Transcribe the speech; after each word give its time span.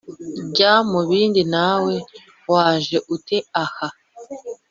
"jya 0.55 0.73
mu 0.89 0.99
bindi 1.09 1.41
nawe, 1.53 1.93
waje 2.51 2.97
ute 3.15 3.37
aha?" 3.63 3.87